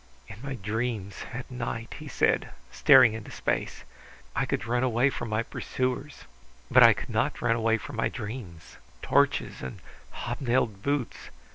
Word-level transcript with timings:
"In 0.27 0.37
my 0.41 0.55
dreams 0.55 1.13
at 1.31 1.51
night!" 1.51 1.93
he 1.99 2.07
said, 2.07 2.49
staring 2.71 3.13
into 3.13 3.29
space. 3.29 3.83
"I 4.35 4.47
could 4.47 4.65
run 4.65 4.81
away 4.81 5.11
from 5.11 5.29
my 5.29 5.43
pursuers, 5.43 6.23
but 6.71 6.81
I 6.81 6.93
could 6.93 7.11
not 7.11 7.39
run 7.39 7.55
away 7.55 7.77
from 7.77 7.97
my 7.97 8.09
dreams! 8.09 8.77
Torches 9.03 9.61
and 9.61 9.79
hobnailed 10.09 10.81
boots!... 10.81 11.29